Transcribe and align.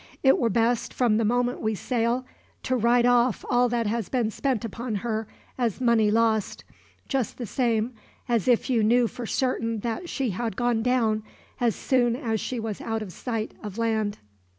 It 0.23 0.39
were 0.39 0.49
best, 0.49 0.95
from 0.95 1.17
the 1.17 1.23
moment 1.25 1.61
we 1.61 1.75
sail, 1.75 2.25
to 2.63 2.75
write 2.75 3.05
off 3.05 3.45
all 3.51 3.69
that 3.69 3.85
has 3.85 4.09
been 4.09 4.31
spent 4.31 4.65
upon 4.65 4.95
her 5.05 5.27
as 5.59 5.79
money 5.79 6.09
lost, 6.09 6.63
just 7.07 7.37
the 7.37 7.45
same 7.45 7.93
as 8.27 8.47
if 8.47 8.67
you 8.67 8.81
knew 8.81 9.07
for 9.07 9.27
certain 9.27 9.81
that 9.81 10.09
she 10.09 10.31
had 10.31 10.55
gone 10.55 10.81
down 10.81 11.21
as 11.59 11.75
soon 11.75 12.15
as 12.15 12.41
she 12.41 12.59
was 12.59 12.81
out 12.81 13.03
of 13.03 13.13
sight 13.13 13.53
of 13.61 13.77
land. 13.77 14.17